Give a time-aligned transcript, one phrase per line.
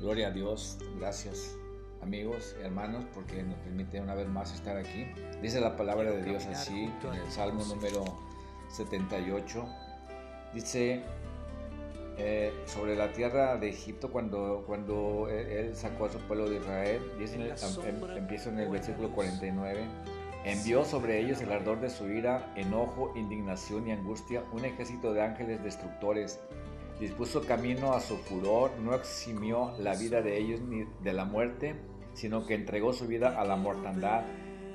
[0.00, 1.56] Gloria a Dios, gracias
[2.02, 5.06] amigos hermanos porque nos permite una vez más estar aquí.
[5.42, 8.04] Dice la palabra de Dios así en el Salmo número
[8.70, 9.66] 78.
[10.54, 11.02] Dice
[12.16, 17.02] eh, sobre la tierra de Egipto cuando, cuando él sacó a su pueblo de Israel.
[17.18, 19.80] Dice, em, empieza en el versículo 49.
[20.44, 25.22] Envió sobre ellos el ardor de su ira, enojo, indignación y angustia, un ejército de
[25.22, 26.40] ángeles destructores
[27.00, 31.76] dispuso camino a su furor, no eximió la vida de ellos ni de la muerte,
[32.12, 34.24] sino que entregó su vida a la mortandad,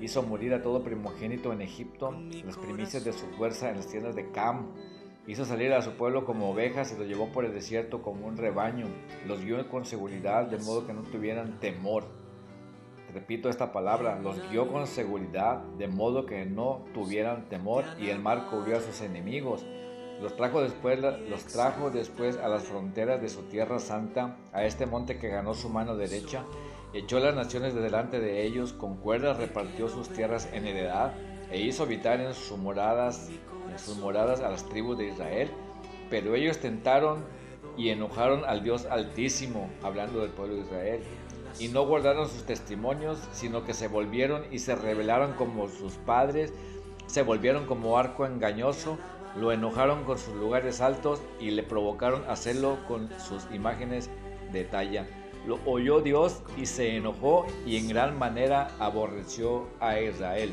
[0.00, 2.12] hizo morir a todo primogénito en Egipto,
[2.44, 4.72] las primicias de su fuerza en las tierras de Cam,
[5.26, 8.36] hizo salir a su pueblo como ovejas y los llevó por el desierto como un
[8.36, 8.86] rebaño,
[9.26, 12.04] los guió con seguridad de modo que no tuvieran temor.
[13.12, 18.20] Repito esta palabra, los guió con seguridad de modo que no tuvieran temor y el
[18.20, 19.64] mar cubrió a sus enemigos
[20.20, 24.86] los trajo, después, los trajo después a las fronteras de su tierra santa, a este
[24.86, 26.44] monte que ganó su mano derecha,
[26.94, 31.12] echó las naciones de delante de ellos, con cuerdas repartió sus tierras en heredad,
[31.50, 33.28] e hizo habitar en sus moradas,
[33.70, 35.50] en sus moradas a las tribus de Israel.
[36.10, 37.24] Pero ellos tentaron
[37.76, 41.00] y enojaron al Dios Altísimo, hablando del pueblo de Israel,
[41.58, 46.52] y no guardaron sus testimonios, sino que se volvieron y se rebelaron como sus padres,
[47.06, 48.98] se volvieron como arco engañoso,
[49.36, 54.10] lo enojaron con sus lugares altos y le provocaron hacerlo con sus imágenes
[54.52, 55.06] de talla.
[55.46, 60.52] Lo oyó Dios y se enojó y en gran manera aborreció a Israel.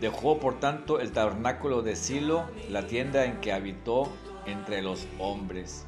[0.00, 4.08] Dejó por tanto el tabernáculo de Silo, la tienda en que habitó
[4.46, 5.86] entre los hombres.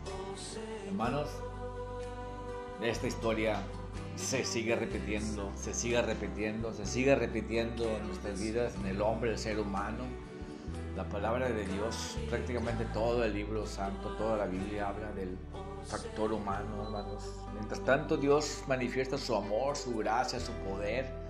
[0.86, 1.28] Hermanos,
[2.84, 3.62] esta historia
[4.16, 9.30] se sigue repitiendo, se sigue repitiendo, se sigue repitiendo en nuestras vidas, en el hombre,
[9.30, 10.04] el ser humano
[10.96, 15.38] la palabra de Dios, prácticamente todo el libro santo, toda la Biblia habla del
[15.86, 17.24] factor humano, hermanos.
[17.54, 21.21] Mientras tanto, Dios manifiesta su amor, su gracia, su poder.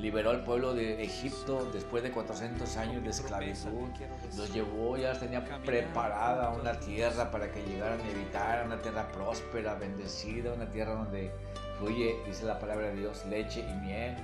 [0.00, 3.88] Liberó al pueblo de Egipto después de 400 años de esclavitud.
[4.36, 9.74] Los llevó, ya tenía preparada una tierra para que llegaran a evitar, una tierra próspera,
[9.74, 11.30] bendecida, una tierra donde
[11.78, 14.16] fluye, dice la palabra de Dios, leche y miel.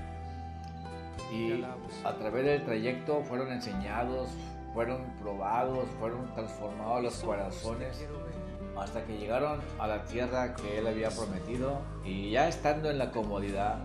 [1.31, 1.65] Y
[2.05, 4.31] a través del trayecto fueron enseñados,
[4.73, 8.07] fueron probados, fueron transformados los corazones
[8.77, 13.11] hasta que llegaron a la tierra que Él había prometido y ya estando en la
[13.11, 13.79] comodidad,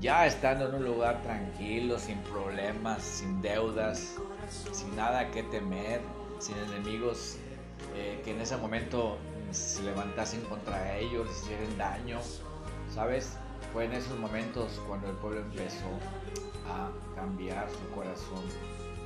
[0.00, 4.16] ya estando en un lugar tranquilo, sin problemas, sin deudas,
[4.72, 6.00] sin nada que temer,
[6.38, 7.36] sin enemigos
[7.94, 9.18] eh, que en ese momento
[9.50, 12.18] se levantasen contra ellos, les hicieran daño,
[12.94, 13.36] ¿sabes?
[13.72, 15.88] Fue en esos momentos cuando el pueblo empezó
[16.66, 18.44] a cambiar su corazón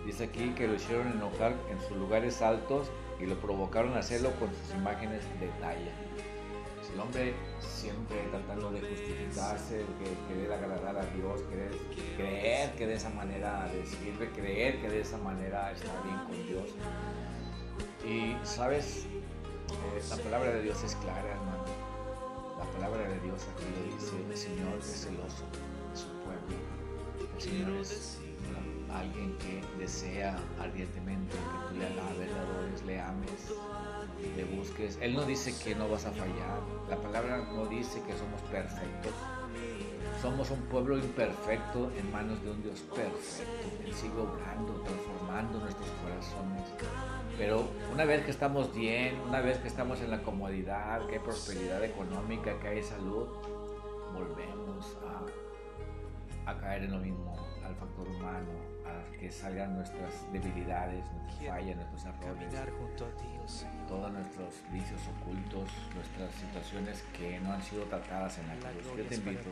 [0.05, 2.89] Dice aquí que lo hicieron enojar en sus lugares altos
[3.19, 5.93] y lo provocaron a hacerlo con sus imágenes de talla.
[6.95, 11.73] El hombre siempre tratando de justificarse, que querer agradar a Dios, querer,
[12.17, 16.47] creer que de esa manera le sirve, creer que de esa manera está bien con
[16.47, 16.71] Dios.
[18.07, 21.65] Y sabes, eh, la palabra de Dios es clara, hermano.
[22.59, 25.45] La palabra de Dios aquí lo dice, el Señor es celoso
[25.91, 26.55] de su pueblo.
[27.35, 28.21] El Señor es
[28.95, 33.55] alguien que desea ardientemente que tú le alabes, le adores, le ames,
[34.37, 34.99] le busques.
[35.01, 36.61] Él no dice que no vas a fallar.
[36.89, 39.13] La palabra no dice que somos perfectos.
[40.23, 43.67] Somos un pueblo imperfecto en manos de un Dios perfecto.
[43.85, 46.63] Él sigue obrando, transformando nuestros corazones.
[47.37, 51.21] Pero una vez que estamos bien, una vez que estamos en la comodidad, que hay
[51.21, 53.27] prosperidad económica, que hay salud,
[54.15, 54.97] volvemos
[56.47, 58.51] a, a caer en lo mismo, al factor humano,
[58.87, 64.63] a que salgan nuestras debilidades, nuestras fallas, nuestros errores, junto a ti, oh todos nuestros
[64.73, 68.97] vicios ocultos, nuestras situaciones que no han sido tratadas en la cruz.
[68.97, 69.51] Yo te invito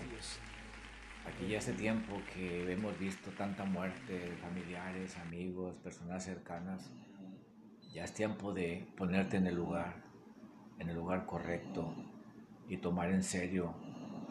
[1.27, 6.91] aquí ya hace tiempo que hemos visto tanta muerte de familiares, amigos, personas cercanas.
[7.93, 10.03] Ya es tiempo de ponerte en el lugar,
[10.79, 11.95] en el lugar correcto
[12.69, 13.75] y tomar en serio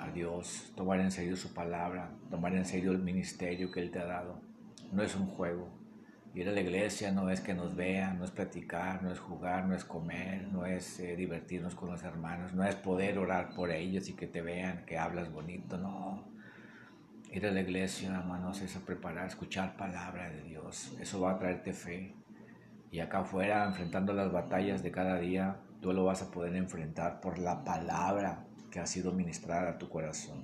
[0.02, 4.00] a Dios, tomar en serio su palabra, tomar en serio el ministerio que Él te
[4.00, 4.52] ha dado
[4.92, 5.70] no es un juego.
[6.34, 9.66] Ir a la iglesia no es que nos vean, no es platicar, no es jugar,
[9.66, 13.70] no es comer, no es eh, divertirnos con los hermanos, no es poder orar por
[13.70, 16.26] ellos y que te vean, que hablas bonito, no.
[17.32, 20.96] Ir a la iglesia, hermanos, es a preparar, escuchar palabra de Dios.
[21.00, 22.16] Eso va a traerte fe.
[22.92, 27.22] Y acá afuera, enfrentando las batallas de cada día, tú lo vas a poder enfrentar
[27.22, 30.44] por la palabra que ha sido ministrada a tu corazón.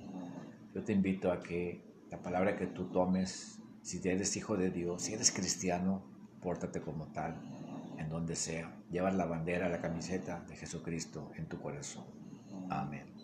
[0.74, 5.02] Yo te invito a que la palabra que tú tomes si eres hijo de Dios,
[5.02, 6.02] si eres cristiano,
[6.42, 7.40] pórtate como tal,
[7.96, 8.70] en donde sea.
[8.90, 12.04] Llevas la bandera, la camiseta de Jesucristo en tu corazón.
[12.68, 13.17] Amén.